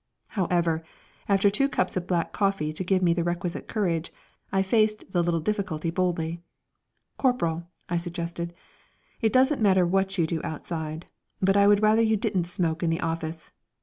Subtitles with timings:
[0.29, 0.83] However,
[1.29, 4.11] after two cups of black coffee to give me the requisite courage,
[4.51, 6.41] I faced the little difficulty boldly.
[7.17, 8.51] "Corporal," I suggested,
[9.21, 11.05] "it doesn't matter what you do outside,
[11.39, 13.51] but I would rather you didn't smoke in the office.